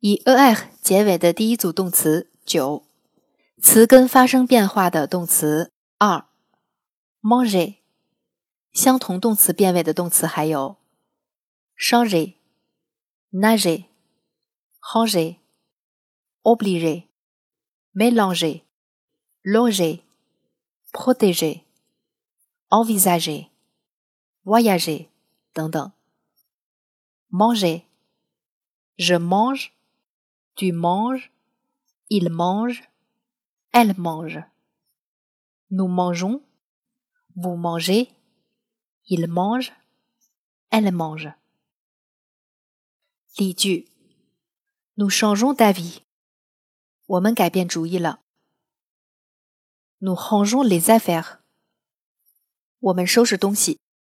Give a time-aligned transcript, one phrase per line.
[0.00, 2.84] 以 er 结尾的第一组动词九，
[3.60, 6.26] 词根发生变化的动词二
[7.20, 7.74] m a n g e。
[8.72, 10.76] 相同动词变位的动词还有
[11.78, 12.34] changer、
[13.32, 13.86] nager、
[14.80, 15.36] ranger、
[16.42, 17.04] oublier、
[17.94, 18.62] mélanger、
[19.42, 20.00] loger、
[20.92, 21.62] protéger、
[22.68, 23.48] envisager、
[24.44, 25.08] voyager
[25.54, 25.92] 等等。
[27.28, 27.82] m a n g e。
[28.98, 29.72] Je mange,
[30.55, 31.31] tu manges,
[32.09, 32.83] il mange,
[33.71, 34.39] elle mange.
[35.69, 36.41] Nous mangeons,
[37.35, 38.09] vous mangez,
[39.07, 39.71] il mange,
[40.69, 41.29] elle mange.
[44.97, 46.01] Nous changeons d'avis.
[50.01, 51.41] Nous rangeons les affaires.
[52.81, 53.79] 我们收拾东西。